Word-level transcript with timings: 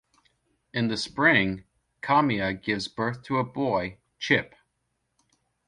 In 0.73 0.87
the 0.87 0.97
spring, 0.97 1.63
Kamiah 2.01 2.59
gives 2.59 2.87
birth 2.87 3.21
to 3.25 3.37
a 3.37 3.43
boy, 3.43 3.99
Chip. 4.17 4.55